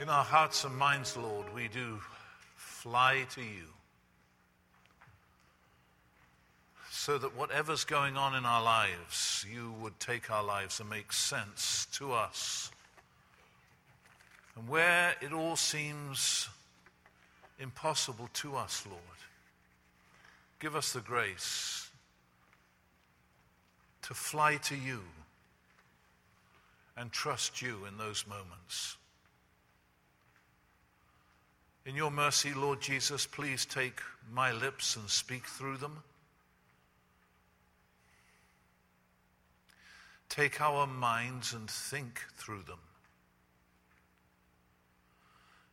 [0.00, 2.00] In our hearts and minds, Lord, we do
[2.56, 3.66] fly to you.
[6.90, 11.12] So that whatever's going on in our lives, you would take our lives and make
[11.12, 12.70] sense to us.
[14.56, 16.48] And where it all seems
[17.58, 19.02] impossible to us, Lord,
[20.60, 21.90] give us the grace
[24.00, 25.02] to fly to you
[26.96, 28.96] and trust you in those moments.
[31.86, 36.02] In your mercy, Lord Jesus, please take my lips and speak through them.
[40.28, 42.78] Take our minds and think through them.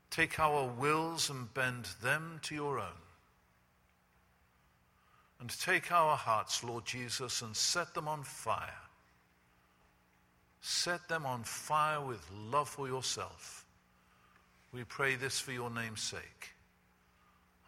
[0.09, 3.02] Take our wills and bend them to your own.
[5.39, 8.81] And take our hearts, Lord Jesus, and set them on fire.
[10.61, 13.66] Set them on fire with love for yourself.
[14.73, 16.53] We pray this for your name's sake.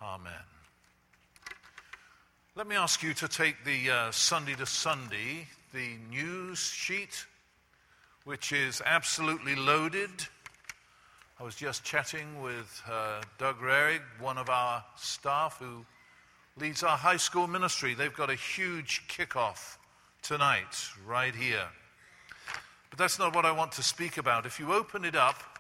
[0.01, 0.31] Amen.
[2.55, 7.25] Let me ask you to take the uh, Sunday to Sunday, the news sheet,
[8.25, 10.09] which is absolutely loaded.
[11.39, 15.85] I was just chatting with uh, Doug Rarig, one of our staff who
[16.59, 17.93] leads our high school ministry.
[17.93, 19.77] They've got a huge kickoff
[20.21, 21.69] tonight, right here.
[22.89, 24.45] But that's not what I want to speak about.
[24.45, 25.58] If you open it up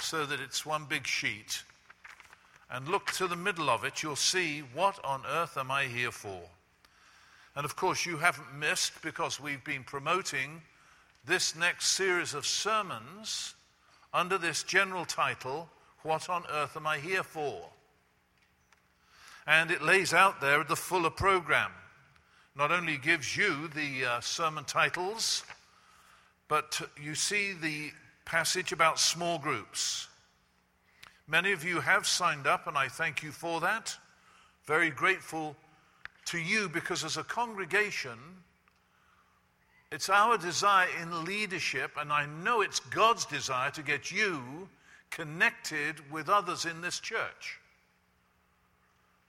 [0.00, 1.62] so that it's one big sheet
[2.70, 6.10] and look to the middle of it, you'll see what on earth am I here
[6.10, 6.40] for?
[7.54, 10.60] And of course, you haven't missed because we've been promoting
[11.24, 13.54] this next series of sermons
[14.12, 15.68] under this general title,
[16.02, 17.68] What on Earth Am I Here For?
[19.46, 21.70] And it lays out there the fuller program.
[22.56, 25.44] Not only gives you the uh, sermon titles,
[26.48, 27.90] but you see the
[28.26, 30.08] passage about small groups.
[31.28, 33.96] Many of you have signed up, and I thank you for that.
[34.66, 35.56] Very grateful
[36.26, 38.18] to you because, as a congregation,
[39.90, 44.68] it's our desire in leadership, and I know it's God's desire to get you
[45.10, 47.60] connected with others in this church.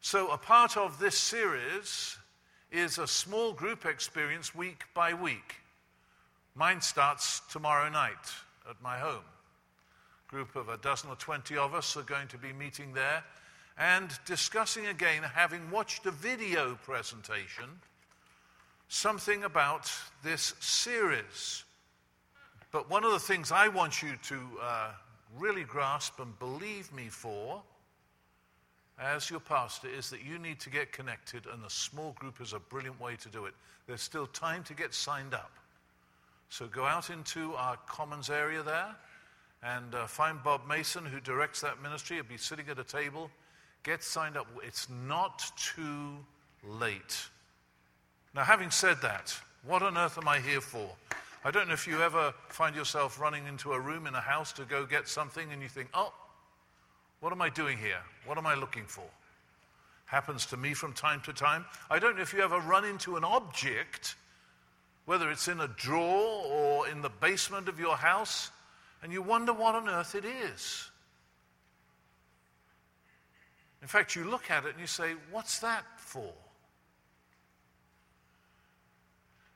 [0.02, 2.18] So, a part of this series
[2.72, 5.56] is a small group experience week by week.
[6.56, 8.34] Mine starts tomorrow night
[8.70, 9.24] at my home.
[10.28, 13.24] A group of a dozen or 20 of us are going to be meeting there
[13.78, 17.66] and discussing again, having watched a video presentation,
[18.88, 19.92] something about
[20.24, 21.64] this series.
[22.72, 24.92] But one of the things I want you to uh,
[25.38, 27.62] really grasp and believe me for
[29.00, 32.54] as your pastor is that you need to get connected, and a small group is
[32.54, 33.54] a brilliant way to do it.
[33.86, 35.52] There's still time to get signed up.
[36.50, 38.96] So go out into our commons area there
[39.64, 42.18] and uh, find Bob Mason, who directs that ministry.
[42.18, 43.30] He'll be sitting at a table.
[43.84, 44.48] Get signed up.
[44.64, 46.18] It's not too
[46.64, 47.28] late.
[48.34, 50.90] Now, having said that, what on earth am I here for?
[51.44, 54.52] I don't know if you ever find yourself running into a room in a house
[54.54, 56.14] to go get something and you think, oh,
[57.20, 58.02] what am I doing here?
[58.26, 59.06] What am I looking for?
[60.06, 61.66] Happens to me from time to time.
[61.90, 64.16] I don't know if you ever run into an object
[65.08, 68.52] whether it's in a drawer or in the basement of your house,
[69.02, 70.92] and you wonder what on earth it is.
[73.82, 76.34] In fact, you look at it and you say, What's that for?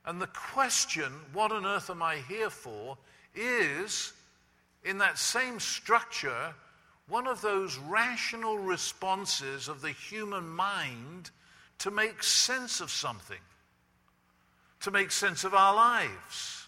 [0.05, 2.97] And the question, What on earth am I here for?
[3.35, 4.13] is,
[4.85, 6.53] in that same structure,
[7.09, 11.29] one of those rational responses of the human mind
[11.79, 13.37] to make sense of something
[14.81, 16.67] to make sense of our lives.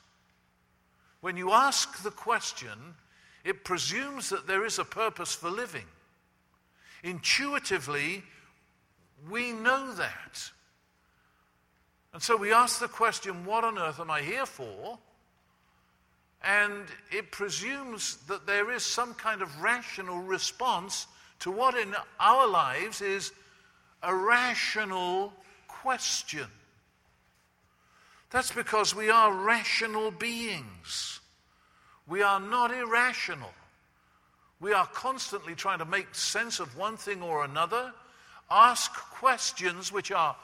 [1.22, 2.96] When you ask the question,
[3.44, 5.86] it presumes that there is a purpose for living.
[7.04, 8.24] Intuitively,
[9.30, 10.52] we know that.
[12.14, 15.00] And so we ask the question, What on earth am I here for?
[16.44, 21.08] And it presumes that there is some kind of rational response
[21.40, 23.32] to what in our lives is
[24.02, 25.34] a rational
[25.68, 26.48] question.
[28.34, 31.20] That's because we are rational beings.
[32.08, 33.54] We are not irrational.
[34.60, 37.94] We are constantly trying to make sense of one thing or another,
[38.50, 40.36] ask questions which are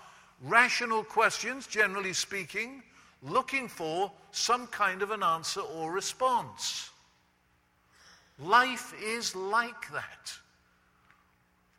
[0.44, 2.83] rational questions, generally speaking,
[3.24, 6.91] looking for some kind of an answer or response.
[8.38, 10.31] Life is like that.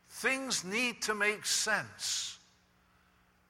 [0.09, 2.37] Things need to make sense.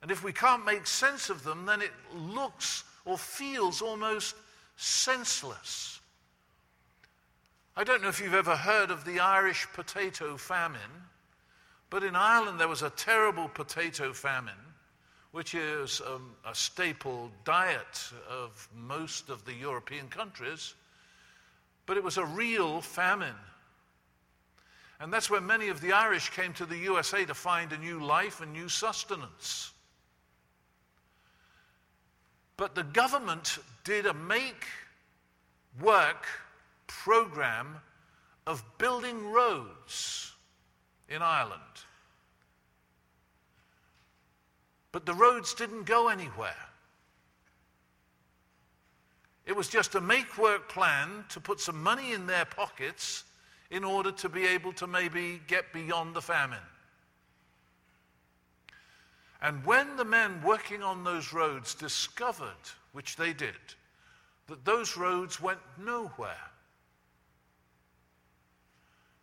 [0.02, 4.34] And if we can't make sense of them, then it looks or feels almost
[4.76, 6.00] senseless.
[7.76, 10.80] I don't know if you've ever heard of the Irish potato famine,
[11.88, 14.54] but in Ireland there was a terrible potato famine,
[15.30, 20.74] which is um, a staple diet of most of the European countries,
[21.86, 23.34] but it was a real famine.
[25.00, 28.04] And that's where many of the Irish came to the USA to find a new
[28.04, 29.72] life and new sustenance.
[32.56, 34.66] But the government did a make
[35.80, 36.26] work
[36.86, 37.76] program
[38.46, 40.32] of building roads
[41.08, 41.60] in Ireland.
[44.90, 46.54] But the roads didn't go anywhere.
[49.46, 53.24] It was just a make work plan to put some money in their pockets
[53.70, 56.58] in order to be able to maybe get beyond the famine.
[59.42, 62.48] And when the men working on those roads discovered,
[62.92, 63.56] which they did,
[64.46, 66.50] that those roads went nowhere,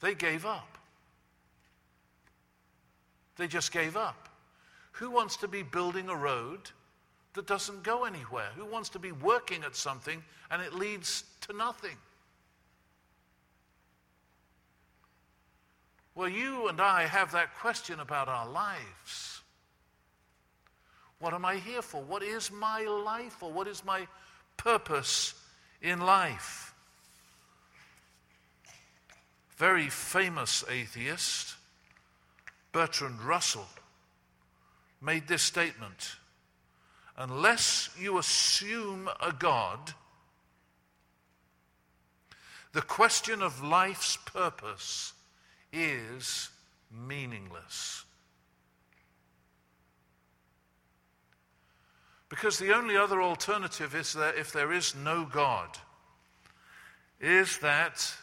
[0.01, 0.77] they gave up.
[3.37, 4.27] They just gave up.
[4.91, 6.69] Who wants to be building a road
[7.33, 8.49] that doesn't go anywhere?
[8.57, 11.95] Who wants to be working at something and it leads to nothing?
[16.15, 19.38] Well, you and I have that question about our lives.
[21.19, 22.01] What am I here for?
[22.01, 24.07] What is my life or what is my
[24.57, 25.33] purpose
[25.81, 26.73] in life?
[29.57, 31.55] Very famous atheist,
[32.71, 33.67] Bertrand Russell,
[35.01, 36.15] made this statement
[37.17, 39.93] Unless you assume a God,
[42.71, 45.11] the question of life's purpose
[45.73, 46.49] is
[46.89, 48.05] meaningless.
[52.29, 55.69] Because the only other alternative is that if there is no God,
[57.19, 58.13] is that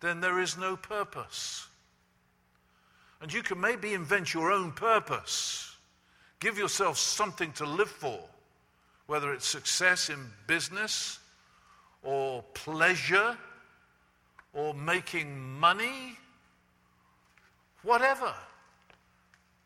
[0.00, 1.66] then there is no purpose.
[3.22, 5.74] And you can maybe invent your own purpose.
[6.38, 8.20] Give yourself something to live for,
[9.06, 11.18] whether it's success in business
[12.02, 13.38] or pleasure
[14.52, 16.18] or making money,
[17.82, 18.34] whatever.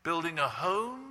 [0.03, 1.10] Building a home,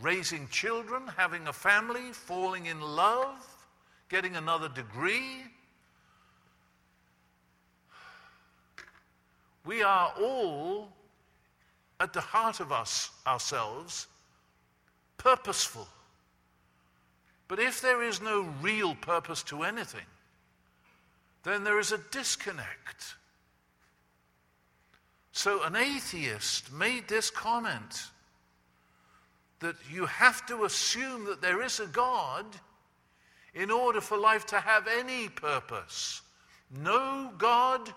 [0.00, 3.36] raising children, having a family, falling in love,
[4.08, 5.42] getting another degree.
[9.64, 10.88] We are all
[12.00, 14.06] at the heart of us ourselves
[15.16, 15.86] purposeful.
[17.48, 20.06] But if there is no real purpose to anything,
[21.42, 23.14] then there is a disconnect.
[25.32, 28.10] So an atheist made this comment
[29.60, 32.46] that you have to assume that there is a God
[33.54, 36.22] in order for life to have any purpose.
[36.70, 37.92] No God,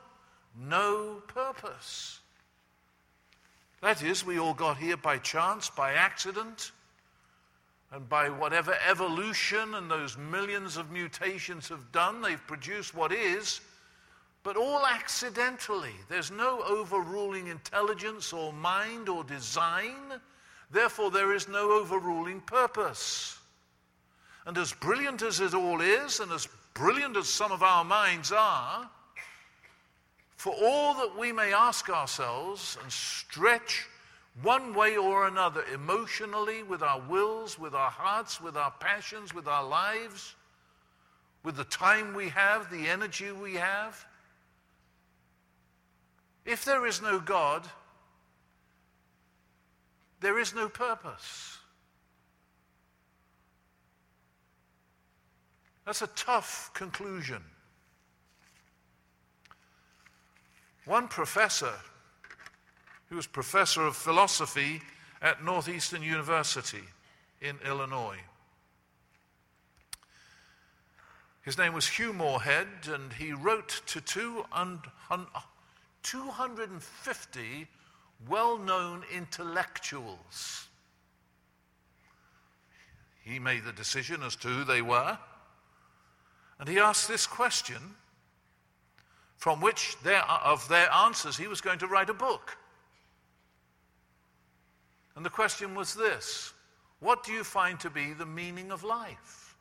[0.60, 2.20] no purpose.
[3.82, 6.72] That is, we all got here by chance, by accident,
[7.92, 13.60] and by whatever evolution and those millions of mutations have done, they've produced what is,
[14.44, 15.94] but all accidentally.
[16.10, 19.96] There's no overruling intelligence or mind or design.
[20.72, 23.38] Therefore, there is no overruling purpose.
[24.46, 28.32] And as brilliant as it all is, and as brilliant as some of our minds
[28.32, 28.90] are,
[30.38, 33.88] for all that we may ask ourselves and stretch
[34.42, 39.48] one way or another, emotionally, with our wills, with our hearts, with our passions, with
[39.48, 40.36] our lives,
[41.44, 44.06] with the time we have, the energy we have.
[46.46, 47.68] If there is no God,
[50.22, 51.58] there is no purpose.
[55.86, 57.44] That's a tough conclusion.
[60.86, 61.74] One professor,
[63.10, 64.82] who was professor of philosophy
[65.22, 66.84] at Northeastern University
[67.42, 68.20] in Illinois,
[71.42, 74.46] his name was Hugh Moorhead, and he wrote to two
[76.04, 77.68] 250
[78.28, 80.68] well known intellectuals.
[83.24, 85.18] He made the decision as to who they were.
[86.60, 87.96] And he asked this question,
[89.38, 92.58] from which their, of their answers he was going to write a book.
[95.16, 96.54] And the question was this
[97.00, 99.56] What do you find to be the meaning of life?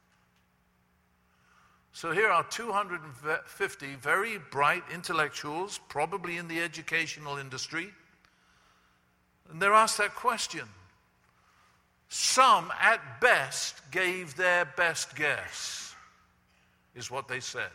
[1.92, 7.90] So here are 250 very bright intellectuals, probably in the educational industry,
[9.50, 10.66] and they're asked that question.
[12.08, 15.94] Some, at best, gave their best guess,
[16.94, 17.70] is what they said.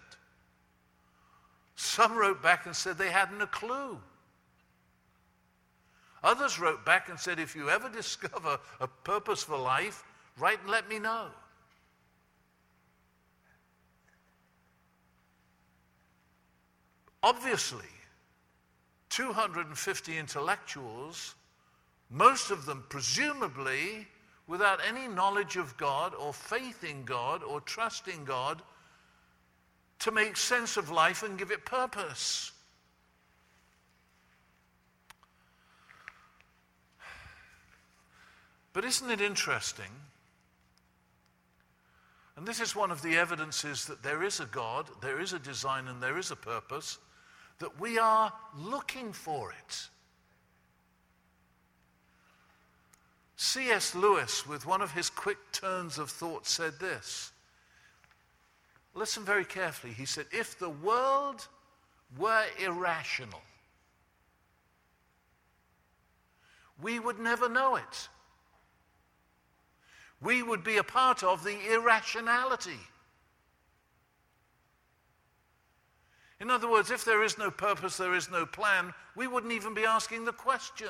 [1.76, 3.98] Some wrote back and said they hadn't a clue.
[6.24, 10.04] Others wrote back and said, if you ever discover a purpose for life,
[10.38, 11.28] write and let me know.
[17.24, 17.86] Obviously,
[19.10, 21.36] 250 intellectuals,
[22.10, 24.08] most of them presumably
[24.48, 28.62] without any knowledge of God or faith in God or trust in God
[30.00, 32.52] to make sense of life and give it purpose.
[38.74, 39.90] But isn't it interesting?
[42.36, 45.40] And this is one of the evidences that there is a God, there is a
[45.40, 46.98] design, and there is a purpose,
[47.60, 49.88] that we are looking for it.
[53.38, 53.96] C.S.
[53.96, 57.32] Lewis, with one of his quick turns of thought, said this.
[58.94, 59.94] Listen very carefully.
[59.94, 61.48] He said, If the world
[62.18, 63.42] were irrational,
[66.82, 68.08] we would never know it
[70.22, 72.80] we would be a part of the irrationality.
[76.40, 79.74] In other words, if there is no purpose, there is no plan, we wouldn't even
[79.74, 80.90] be asking the question.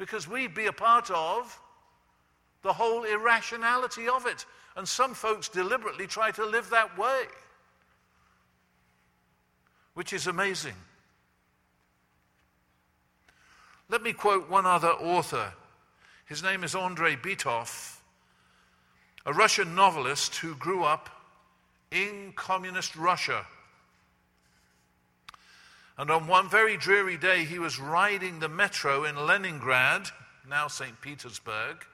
[0.00, 1.60] Because we'd be a part of
[2.62, 4.46] the whole irrationality of it.
[4.74, 7.24] And some folks deliberately try to live that way,
[9.92, 10.74] which is amazing.
[13.90, 15.52] Let me quote one other author
[16.24, 17.98] his name is Andrei Bitov,
[19.26, 21.10] a Russian novelist who grew up
[21.90, 23.44] in communist Russia.
[26.00, 30.08] And on one very dreary day, he was riding the metro in Leningrad,
[30.48, 30.98] now St.
[31.02, 31.84] Petersburg,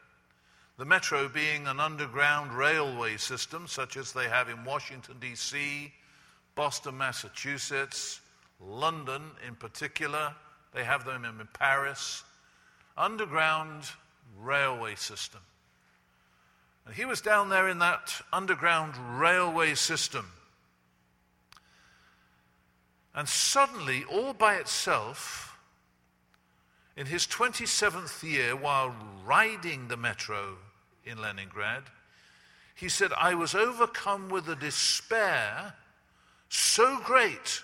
[0.78, 5.92] the metro being an underground railway system, such as they have in Washington, D.C.,
[6.54, 8.20] Boston, Massachusetts,
[8.60, 10.32] London in particular.
[10.72, 12.22] They have them in Paris.
[12.96, 13.90] Underground
[14.38, 15.40] railway system.
[16.86, 20.30] And he was down there in that underground railway system.
[23.16, 25.58] And suddenly, all by itself,
[26.96, 28.94] in his 27th year, while
[29.24, 30.58] riding the metro
[31.04, 31.84] in Leningrad,
[32.74, 35.74] he said, I was overcome with a despair
[36.50, 37.62] so great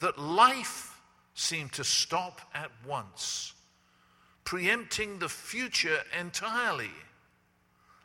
[0.00, 1.00] that life
[1.34, 3.54] seemed to stop at once
[4.44, 6.90] preempting the future entirely,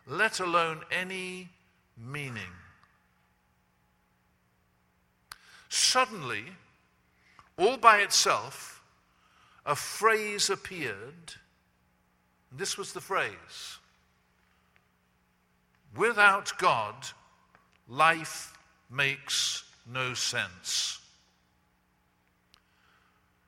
[0.06, 1.48] let alone any
[1.98, 2.52] meaning.
[5.74, 6.44] Suddenly,
[7.58, 8.84] all by itself,
[9.66, 11.34] a phrase appeared.
[12.52, 13.80] This was the phrase
[15.98, 16.94] Without God,
[17.88, 18.56] life
[18.92, 21.00] makes no sense.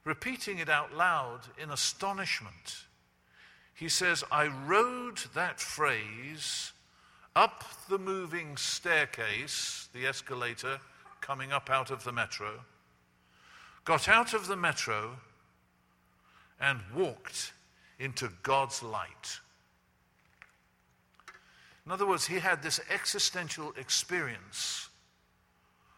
[0.03, 2.86] Repeating it out loud in astonishment,
[3.75, 6.74] he says, I rode that phrase
[7.36, 10.79] up the moving staircase, the escalator
[11.25, 12.51] coming up out of the metro,
[13.84, 15.17] got out of the metro,
[16.62, 17.51] and walked
[17.98, 19.39] into God's light.
[21.84, 24.89] In other words, he had this existential experience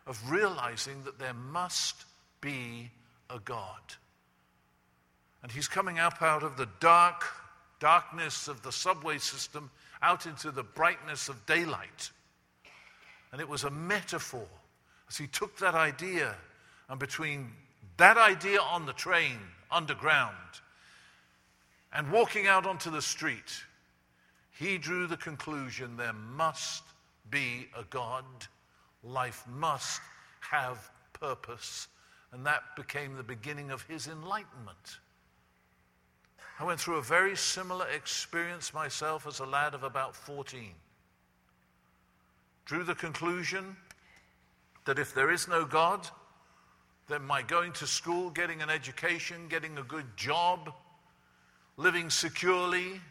[0.05, 2.05] of realizing that there must
[2.39, 2.89] be
[3.29, 3.81] a God.
[5.43, 7.25] And he's coming up out of the dark
[7.79, 9.69] darkness of the subway system
[10.01, 12.11] out into the brightness of daylight.
[13.31, 14.47] And it was a metaphor
[15.09, 16.35] as he took that idea
[16.89, 17.51] and between
[17.97, 19.37] that idea on the train
[19.71, 20.35] underground
[21.93, 23.63] and walking out onto the street,
[24.51, 26.83] he drew the conclusion there must
[27.29, 28.25] be a God.
[29.03, 30.01] Life must
[30.41, 31.87] have purpose.
[32.31, 34.99] And that became the beginning of his enlightenment.
[36.59, 40.71] I went through a very similar experience myself as a lad of about 14.
[42.65, 43.77] Drew the conclusion
[44.87, 46.07] that if there is no God,
[47.09, 50.73] then my going to school, getting an education, getting a good job,
[51.75, 53.01] living securely,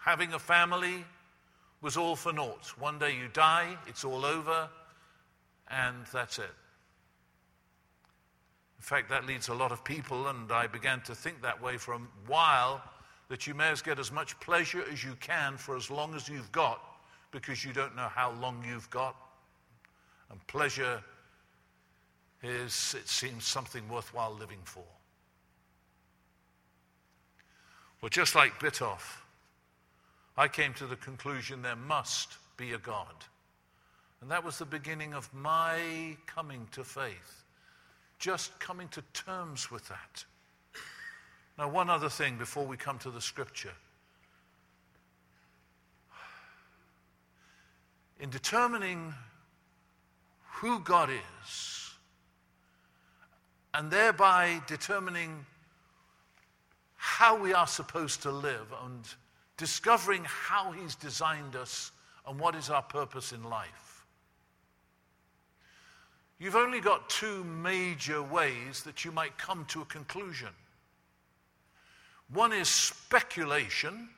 [0.00, 1.04] having a family
[1.80, 2.72] was all for naught.
[2.80, 4.68] One day you die, it's all over,
[5.70, 6.50] and that's it.
[8.78, 11.76] In fact, that leads a lot of people, and I began to think that way
[11.76, 12.82] for a while,
[13.28, 16.28] that you may as get as much pleasure as you can for as long as
[16.28, 16.80] you've got,
[17.30, 19.14] because you don't know how long you've got.
[20.34, 21.00] And pleasure
[22.42, 24.82] is, it seems, something worthwhile living for.
[28.00, 28.98] Well, just like Bitov,
[30.36, 33.14] I came to the conclusion there must be a God.
[34.20, 37.44] And that was the beginning of my coming to faith.
[38.18, 40.24] Just coming to terms with that.
[41.56, 43.74] Now, one other thing before we come to the scripture.
[48.18, 49.14] In determining
[50.54, 51.90] who God is,
[53.74, 55.44] and thereby determining
[56.94, 59.04] how we are supposed to live and
[59.56, 61.92] discovering how He's designed us
[62.26, 64.06] and what is our purpose in life.
[66.38, 70.48] You've only got two major ways that you might come to a conclusion.
[72.32, 74.08] One is speculation.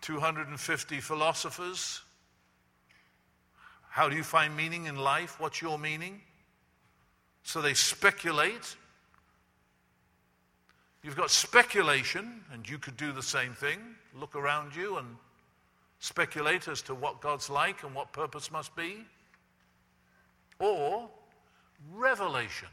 [0.00, 2.02] 250 philosophers.
[3.92, 5.38] How do you find meaning in life?
[5.38, 6.22] What's your meaning?
[7.42, 8.74] So they speculate.
[11.02, 13.78] You've got speculation, and you could do the same thing.
[14.18, 15.06] Look around you and
[15.98, 19.04] speculate as to what God's like and what purpose must be.
[20.58, 21.10] Or
[21.92, 22.68] revelation.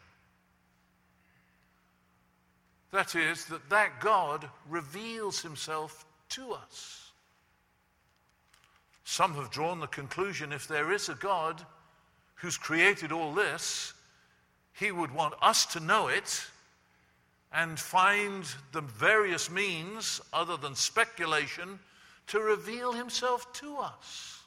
[2.92, 7.09] That is, that that God reveals himself to us.
[9.10, 11.66] Some have drawn the conclusion if there is a God
[12.36, 13.96] who's created all this,
[14.72, 16.46] he would want us to know it
[17.52, 21.80] and find the various means, other than speculation,
[22.28, 24.44] to reveal himself to us.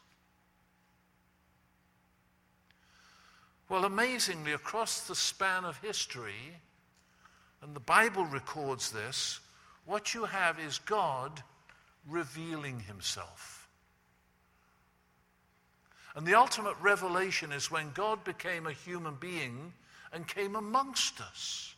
[3.69, 6.55] Well, amazingly, across the span of history,
[7.63, 9.41] and the Bible records this,
[9.87, 11.43] what you have is God
[12.07, 13.62] revealing himself.
[16.15, 19.73] And the ultimate revelation is when God became a human being
[20.13, 21.75] and came amongst us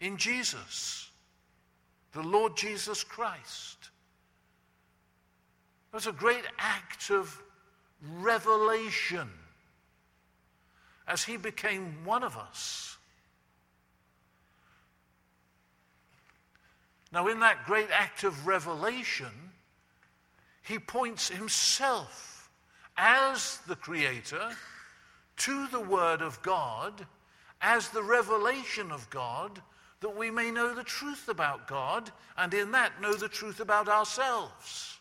[0.00, 1.10] in Jesus,
[2.12, 3.90] the Lord Jesus Christ.
[5.92, 7.42] It was a great act of
[8.20, 9.28] revelation
[11.06, 12.96] as he became one of us.
[17.10, 19.32] Now, in that great act of revelation,
[20.62, 22.37] he points himself
[22.98, 24.50] as the Creator
[25.38, 27.06] to the Word of God,
[27.62, 29.62] as the revelation of God
[30.00, 33.88] that we may know the truth about God and in that know the truth about
[33.88, 34.98] ourselves.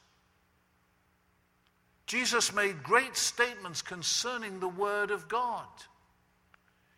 [2.08, 5.68] Jesus made great statements concerning the Word of God,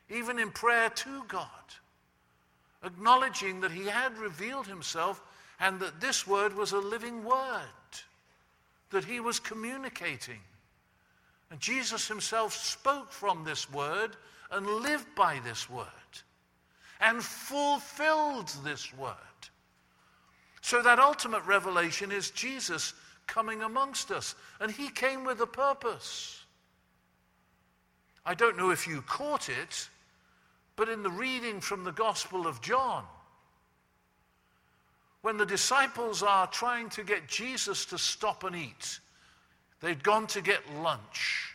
[0.09, 1.47] even in prayer to God,
[2.83, 5.21] acknowledging that He had revealed Himself
[5.59, 7.63] and that this Word was a living Word,
[8.91, 10.39] that He was communicating.
[11.51, 14.15] And Jesus Himself spoke from this Word
[14.51, 15.87] and lived by this Word
[16.99, 19.13] and fulfilled this word.
[20.61, 22.93] So that ultimate revelation is Jesus
[23.27, 26.43] coming amongst us, and he came with a purpose.
[28.25, 29.89] I don't know if you caught it,
[30.75, 33.05] but in the reading from the Gospel of John,
[35.21, 38.99] when the disciples are trying to get Jesus to stop and eat,
[39.81, 41.53] they'd gone to get lunch.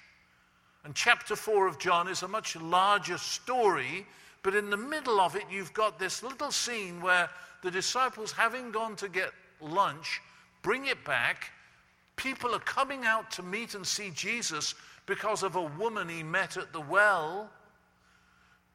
[0.85, 4.07] And chapter 4 of John is a much larger story
[4.45, 7.31] but in the middle of it, you've got this little scene where
[7.63, 10.21] the disciples, having gone to get lunch,
[10.61, 11.51] bring it back.
[12.17, 14.75] People are coming out to meet and see Jesus
[15.07, 17.51] because of a woman he met at the well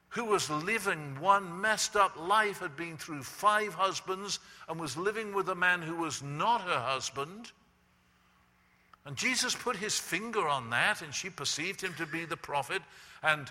[0.09, 5.35] who was living one messed up life, had been through five husbands, and was living
[5.35, 7.51] with a man who was not her husband.
[9.05, 12.81] And Jesus put his finger on that, and she perceived him to be the prophet,
[13.23, 13.47] and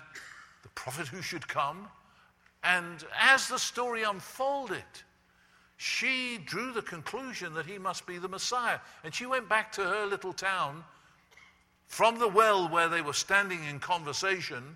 [0.63, 1.87] the prophet who should come.
[2.63, 4.83] And as the story unfolded,
[5.77, 8.79] she drew the conclusion that he must be the Messiah.
[9.03, 10.83] And she went back to her little town
[11.87, 14.75] from the well where they were standing in conversation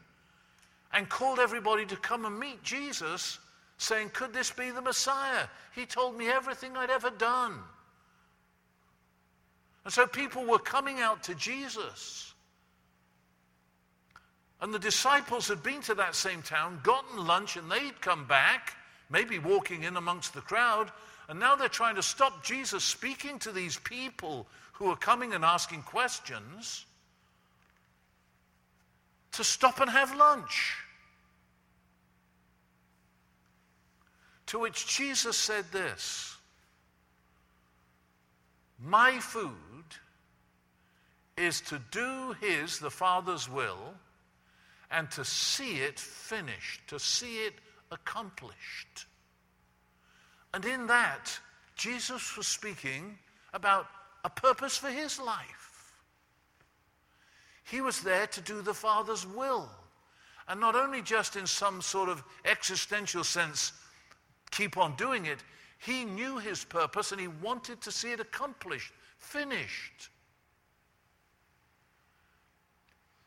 [0.93, 3.39] and called everybody to come and meet Jesus,
[3.77, 5.47] saying, Could this be the Messiah?
[5.75, 7.59] He told me everything I'd ever done.
[9.83, 12.33] And so people were coming out to Jesus.
[14.61, 18.77] And the disciples had been to that same town, gotten lunch, and they'd come back,
[19.09, 20.89] maybe walking in amongst the crowd.
[21.27, 25.43] And now they're trying to stop Jesus speaking to these people who are coming and
[25.43, 26.85] asking questions
[29.33, 30.77] to stop and have lunch.
[34.47, 36.37] To which Jesus said this
[38.79, 39.72] My food
[41.37, 43.95] is to do his, the Father's will
[44.91, 47.55] and to see it finished, to see it
[47.91, 49.07] accomplished.
[50.53, 51.39] And in that,
[51.75, 53.17] Jesus was speaking
[53.53, 53.87] about
[54.23, 55.93] a purpose for his life.
[57.63, 59.69] He was there to do the Father's will.
[60.47, 63.71] And not only just in some sort of existential sense,
[64.51, 65.39] keep on doing it,
[65.79, 70.09] he knew his purpose and he wanted to see it accomplished, finished.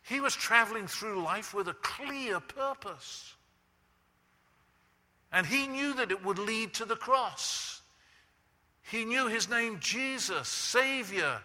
[0.07, 3.35] He was traveling through life with a clear purpose.
[5.33, 7.83] And he knew that it would lead to the cross.
[8.83, 11.40] He knew his name, Jesus, Savior,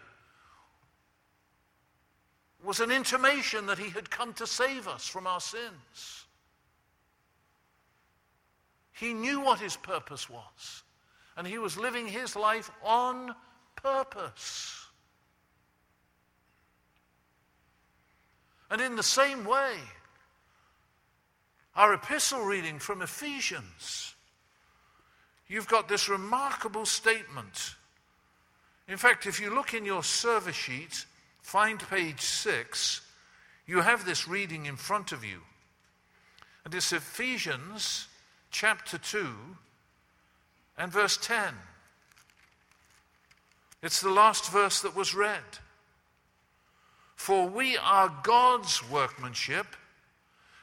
[2.63, 6.25] was an intimation that he had come to save us from our sins.
[8.91, 10.83] He knew what his purpose was,
[11.35, 13.33] and he was living his life on
[13.75, 14.80] purpose.
[18.71, 19.75] And in the same way,
[21.75, 24.15] our epistle reading from Ephesians,
[25.49, 27.75] you've got this remarkable statement.
[28.87, 31.05] In fact, if you look in your service sheet,
[31.41, 33.01] find page six,
[33.67, 35.41] you have this reading in front of you.
[36.63, 38.07] And it's Ephesians
[38.51, 39.27] chapter 2
[40.77, 41.55] and verse 10.
[43.83, 45.41] It's the last verse that was read.
[47.21, 49.67] For we are God's workmanship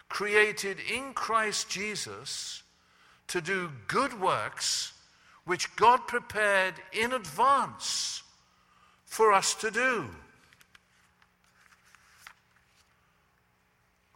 [0.09, 2.65] created in Christ Jesus
[3.29, 4.93] to do good works
[5.45, 8.25] which God prepared in advance
[9.07, 10.07] for us to do.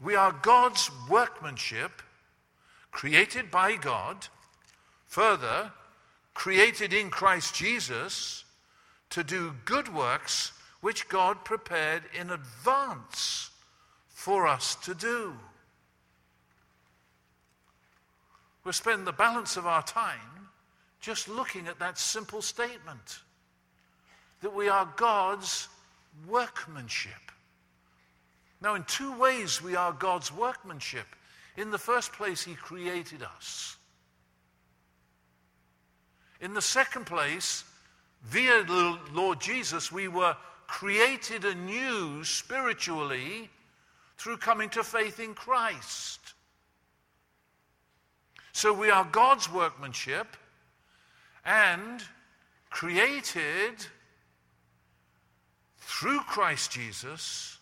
[0.00, 2.02] We are God's workmanship,
[2.90, 4.26] created by God,
[5.06, 5.70] further,
[6.34, 8.44] created in Christ Jesus
[9.10, 10.50] to do good works
[10.82, 13.50] which God prepared in advance
[14.08, 15.32] for us to do.
[18.64, 20.48] We'll spend the balance of our time
[21.00, 23.20] just looking at that simple statement
[24.40, 25.68] that we are God's
[26.28, 27.12] workmanship.
[28.60, 31.06] Now, in two ways, we are God's workmanship.
[31.56, 33.76] In the first place, He created us.
[36.40, 37.64] In the second place,
[38.24, 43.50] via the Lord Jesus, we were created anew spiritually
[44.16, 46.20] through coming to faith in Christ.
[48.52, 50.36] So we are God's workmanship
[51.44, 52.02] and
[52.70, 53.86] created
[55.78, 57.58] through Christ Jesus,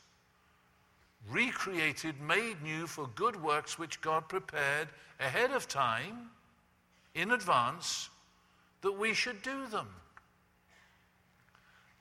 [1.31, 6.31] recreated, made new for good works which God prepared ahead of time,
[7.15, 8.09] in advance,
[8.83, 9.89] that we should do them.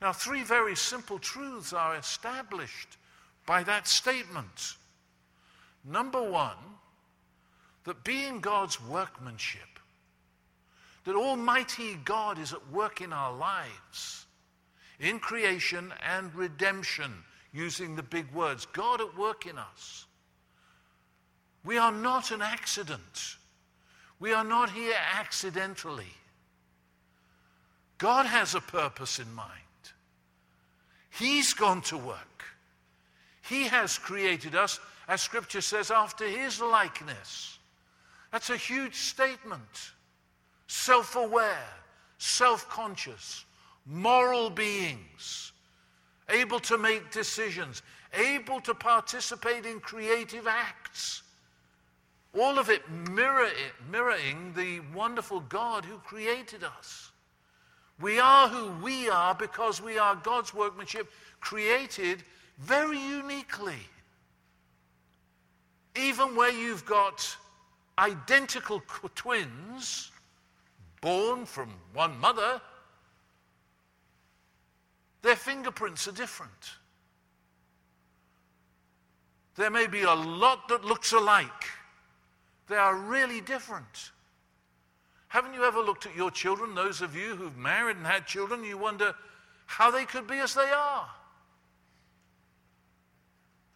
[0.01, 2.97] Now, three very simple truths are established
[3.45, 4.75] by that statement.
[5.83, 6.57] Number one,
[7.83, 9.61] that being God's workmanship,
[11.05, 14.25] that Almighty God is at work in our lives,
[14.99, 17.11] in creation and redemption,
[17.51, 20.05] using the big words, God at work in us.
[21.65, 23.37] We are not an accident.
[24.19, 26.13] We are not here accidentally.
[27.97, 29.49] God has a purpose in mind.
[31.09, 32.43] He's gone to work.
[33.41, 37.57] He has created us, as Scripture says, after His likeness.
[38.31, 39.91] That's a huge statement.
[40.67, 41.67] Self aware,
[42.19, 43.45] self conscious,
[43.85, 45.51] moral beings,
[46.29, 47.81] able to make decisions,
[48.13, 51.23] able to participate in creative acts.
[52.39, 53.49] All of it, mirror
[53.89, 57.11] mirroring the wonderful God who created us.
[58.01, 62.23] We are who we are because we are God's workmanship, created
[62.57, 63.79] very uniquely.
[65.95, 67.35] Even where you've got
[67.97, 68.81] identical
[69.15, 70.11] twins
[71.01, 72.61] born from one mother,
[75.21, 76.71] their fingerprints are different.
[79.55, 81.65] There may be a lot that looks alike.
[82.69, 84.11] They are really different.
[85.29, 88.63] Haven't you ever looked at your children, those of you who've married and had children,
[88.63, 89.15] you wonder
[89.67, 91.07] how they could be as they are?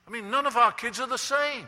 [0.08, 1.68] I mean, none of our kids are the same.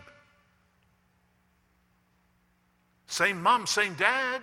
[3.08, 4.42] Same mum, same dad,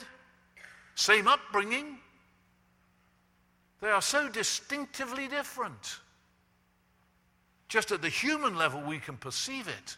[0.95, 1.99] same upbringing.
[3.81, 5.99] They are so distinctively different.
[7.69, 9.97] Just at the human level, we can perceive it.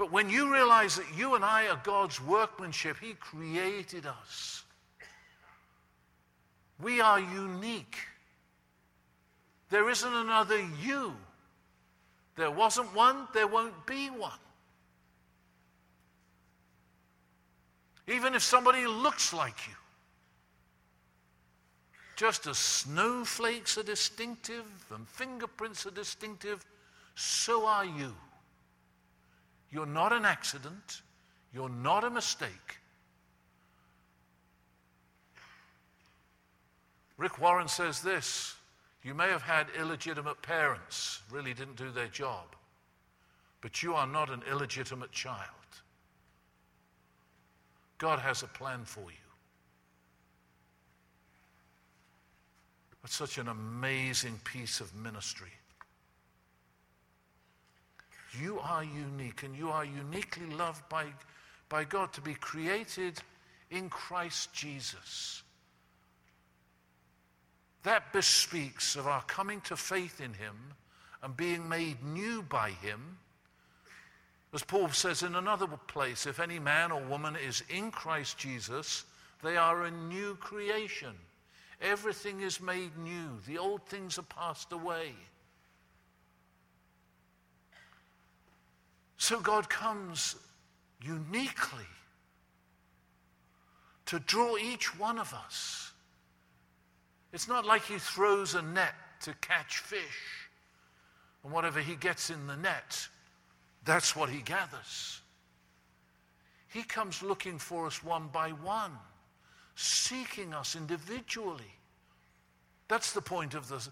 [0.00, 4.64] But when you realize that you and I are God's workmanship, He created us.
[6.82, 7.98] We are unique.
[9.68, 11.14] There isn't another you.
[12.36, 14.40] There wasn't one, there won't be one.
[18.08, 19.74] Even if somebody looks like you,
[22.16, 26.64] Just as snowflakes are distinctive and fingerprints are distinctive,
[27.16, 28.14] so are you.
[29.70, 31.02] You're not an accident.
[31.52, 32.78] You're not a mistake.
[37.16, 38.54] Rick Warren says this
[39.02, 42.46] You may have had illegitimate parents, really didn't do their job,
[43.60, 45.46] but you are not an illegitimate child.
[47.98, 49.30] God has a plan for you.
[53.02, 55.52] That's such an amazing piece of ministry.
[58.38, 61.06] You are unique and you are uniquely loved by,
[61.68, 63.20] by God to be created
[63.70, 65.42] in Christ Jesus.
[67.82, 70.56] That bespeaks of our coming to faith in Him
[71.22, 73.18] and being made new by Him.
[74.52, 79.04] As Paul says in another place, if any man or woman is in Christ Jesus,
[79.42, 81.14] they are a new creation.
[81.80, 83.38] Everything is made new.
[83.46, 85.14] The old things are passed away.
[89.20, 90.34] So God comes
[91.02, 91.84] uniquely
[94.06, 95.92] to draw each one of us.
[97.30, 100.48] It's not like he throws a net to catch fish,
[101.44, 103.06] and whatever he gets in the net,
[103.84, 105.20] that's what he gathers.
[106.68, 108.92] He comes looking for us one by one,
[109.74, 111.74] seeking us individually.
[112.88, 113.86] That's the point of the,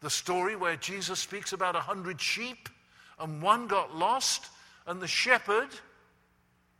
[0.00, 2.70] the story where Jesus speaks about a hundred sheep
[3.18, 4.46] and one got lost
[4.90, 5.68] and the shepherd,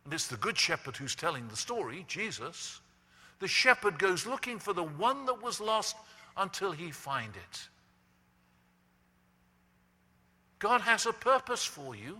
[0.03, 2.81] and it's the good shepherd who's telling the story, Jesus,
[3.39, 5.95] the shepherd goes looking for the one that was lost
[6.35, 7.69] until he find it.
[10.59, 12.17] God has a purpose for you,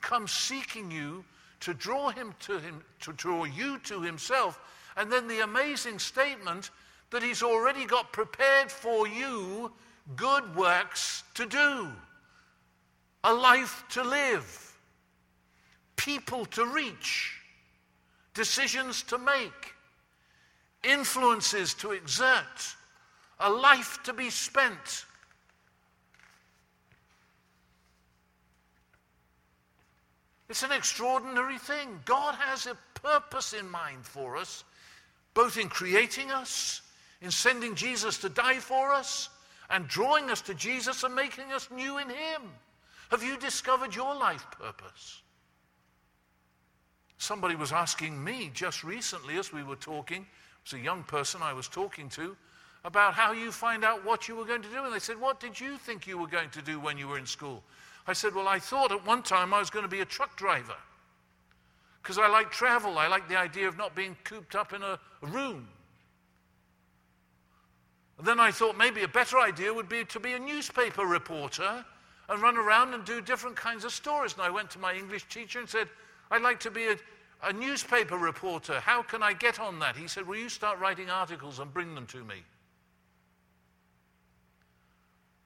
[0.00, 1.24] comes seeking you
[1.60, 4.58] to draw him to him, to draw you to himself,
[4.96, 6.70] and then the amazing statement
[7.10, 9.70] that he's already got prepared for you
[10.16, 11.92] good works to do,
[13.22, 14.67] a life to live
[15.98, 17.34] people to reach,
[18.32, 19.74] decisions to make,
[20.82, 22.74] influences to exert,
[23.40, 25.04] a life to be spent.
[30.48, 32.00] It's an extraordinary thing.
[32.06, 34.64] God has a purpose in mind for us,
[35.34, 36.80] both in creating us,
[37.20, 39.28] in sending Jesus to die for us,
[39.68, 42.42] and drawing us to Jesus and making us new in Him.
[43.10, 45.22] Have you discovered your life purpose?
[47.18, 51.42] Somebody was asking me just recently as we were talking, it was a young person
[51.42, 52.36] I was talking to,
[52.84, 54.84] about how you find out what you were going to do.
[54.84, 57.18] And they said, What did you think you were going to do when you were
[57.18, 57.62] in school?
[58.06, 60.36] I said, Well, I thought at one time I was going to be a truck
[60.36, 60.76] driver
[62.00, 62.96] because I like travel.
[62.96, 65.68] I like the idea of not being cooped up in a, room.
[68.18, 71.84] And then I thought maybe a better idea would be to be a newspaper reporter
[72.28, 74.34] and run around and do different kinds of stories.
[74.34, 75.88] And I went to my English teacher and said,
[76.30, 76.96] I'd like to be a,
[77.44, 78.80] a newspaper reporter.
[78.80, 79.96] How can I get on that?
[79.96, 82.42] He said, Will you start writing articles and bring them to me?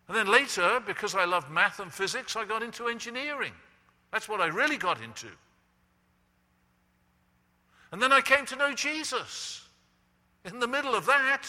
[0.09, 3.53] And then later, because I loved math and physics, I got into engineering.
[4.11, 5.29] That's what I really got into.
[7.93, 9.65] And then I came to know Jesus.
[10.45, 11.47] In the middle of that,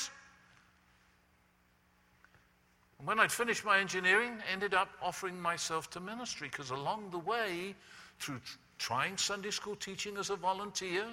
[3.04, 7.20] And when I'd finished my engineering, ended up offering myself to ministry because along the
[7.20, 7.76] way,
[8.18, 8.40] through
[8.78, 11.06] trying Sunday school teaching as a volunteer,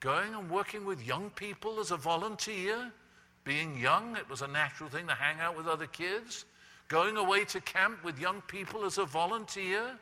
[0.00, 2.90] going and working with young people as a volunteer.
[3.44, 6.44] Being young, it was a natural thing to hang out with other kids.
[6.88, 9.98] Going away to camp with young people as a volunteer.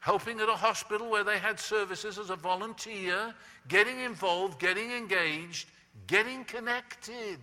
[0.00, 3.34] Helping at a hospital where they had services as a volunteer.
[3.68, 5.68] Getting involved, getting engaged,
[6.06, 7.38] getting connected.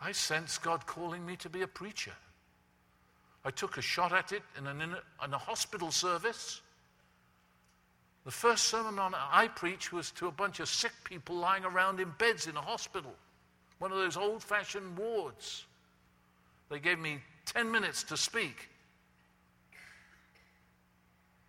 [0.00, 2.12] I sense God calling me to be a preacher.
[3.44, 6.62] I took a shot at it in, an, in a hospital service.
[8.24, 12.00] The first sermon on I preached was to a bunch of sick people lying around
[12.00, 13.12] in beds in a hospital,
[13.78, 15.66] one of those old fashioned wards.
[16.70, 18.70] They gave me 10 minutes to speak.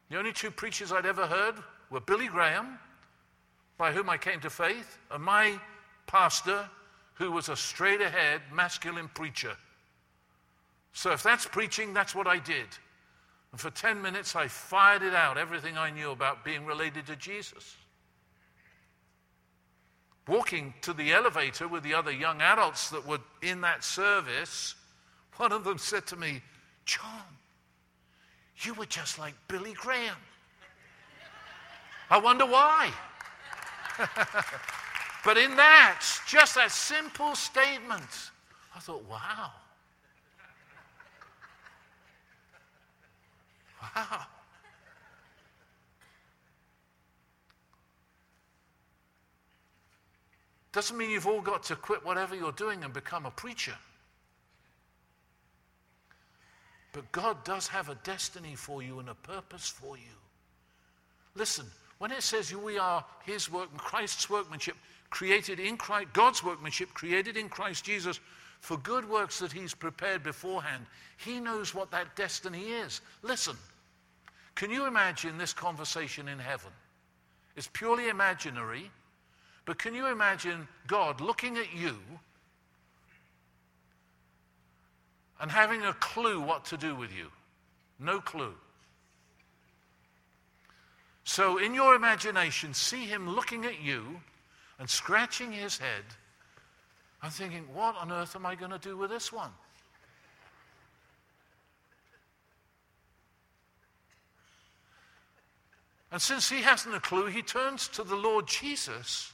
[0.10, 1.56] The only two preachers I'd ever heard
[1.90, 2.78] were Billy Graham,
[3.78, 5.60] by whom I came to faith, and my
[6.08, 6.70] pastor,
[7.16, 9.56] who was a straight ahead masculine preacher.
[10.96, 12.66] So if that's preaching, that's what I did.
[13.52, 17.16] And for 10 minutes, I fired it out, everything I knew about being related to
[17.18, 17.76] Jesus.
[20.28, 24.74] Walking to the elevator with the other young adults that were in that service,
[25.36, 26.42] one of them said to me,
[26.86, 27.22] John,
[28.62, 30.16] you were just like Billy Graham.
[32.10, 32.90] I wonder why.
[35.26, 38.30] But in that, just that simple statement,
[38.76, 39.50] I thought, wow.
[43.96, 44.26] Wow.
[50.72, 53.76] Doesn't mean you've all got to quit whatever you're doing and become a preacher.
[56.92, 60.16] But God does have a destiny for you and a purpose for you.
[61.34, 61.66] Listen,
[61.98, 64.76] when it says we are His work and Christ's workmanship,
[65.10, 68.20] created in Christ, God's workmanship, created in Christ Jesus
[68.60, 70.86] for good works that He's prepared beforehand,
[71.18, 73.00] He knows what that destiny is.
[73.22, 73.56] Listen,
[74.56, 76.72] can you imagine this conversation in heaven?
[77.56, 78.90] It's purely imaginary.
[79.66, 81.96] But can you imagine God looking at you
[85.42, 87.32] and having a clue what to do with you?
[88.00, 88.54] No clue.
[91.24, 94.22] So, in your imagination, see him looking at you
[94.78, 96.04] and scratching his head
[97.24, 99.50] and thinking, what on earth am I going to do with this one?
[106.16, 109.34] And since he hasn't a clue, he turns to the Lord Jesus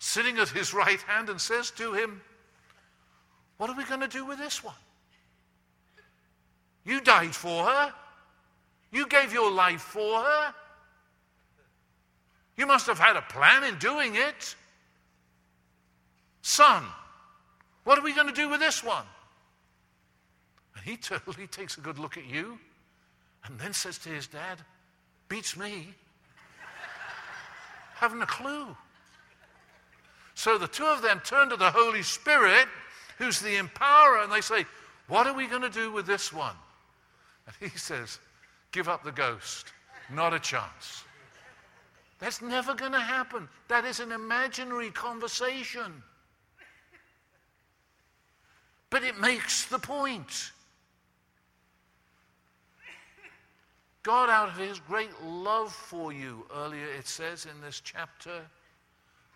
[0.00, 2.20] sitting at his right hand and says to him,
[3.58, 4.74] What are we going to do with this one?
[6.84, 7.94] You died for her.
[8.90, 10.54] You gave your life for her.
[12.56, 14.56] You must have had a plan in doing it.
[16.42, 16.82] Son,
[17.84, 19.06] what are we going to do with this one?
[20.74, 22.58] And he totally takes a good look at you
[23.44, 24.58] and then says to his dad,
[25.28, 25.94] Beats me.
[28.00, 28.74] Haven't a clue.
[30.34, 32.66] So the two of them turn to the Holy Spirit,
[33.18, 34.64] who's the empowerer, and they say,
[35.06, 36.54] What are we going to do with this one?
[37.46, 38.18] And he says,
[38.72, 39.66] Give up the ghost.
[40.10, 41.04] Not a chance.
[42.20, 43.50] That's never going to happen.
[43.68, 46.02] That is an imaginary conversation.
[48.88, 50.52] But it makes the point.
[54.02, 58.40] God, out of his great love for you, earlier it says in this chapter,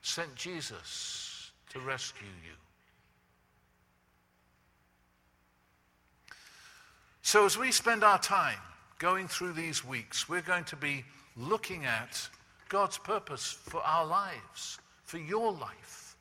[0.03, 2.55] sent Jesus to rescue you.
[7.22, 8.59] So, as we spend our time
[8.98, 11.05] going through these weeks, we're going to be
[11.37, 12.29] looking at
[12.68, 16.16] God's purpose for our lives, for your life.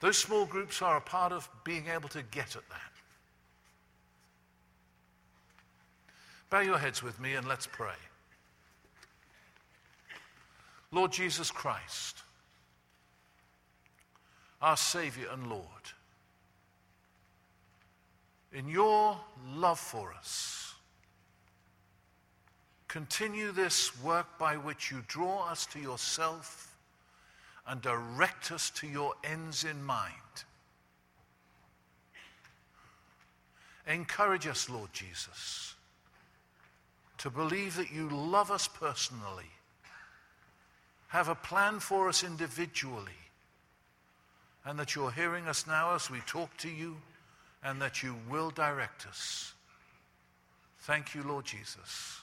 [0.00, 2.89] Those small groups are a part of being able to get at that.
[6.50, 7.94] Bow your heads with me and let's pray.
[10.90, 12.22] Lord Jesus Christ,
[14.60, 15.62] our Savior and Lord,
[18.52, 19.16] in your
[19.54, 20.74] love for us,
[22.88, 26.76] continue this work by which you draw us to yourself
[27.68, 30.10] and direct us to your ends in mind.
[33.86, 35.74] Encourage us, Lord Jesus,
[37.20, 39.50] to believe that you love us personally
[41.08, 43.10] have a plan for us individually,
[44.64, 46.96] and that you're hearing us now as we talk to you,
[47.64, 49.52] and that you will direct us.
[50.78, 52.20] Thank you, Lord Jesus.